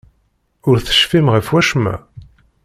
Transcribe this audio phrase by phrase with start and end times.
[0.69, 1.95] Ur tecfim ɣef wacemma?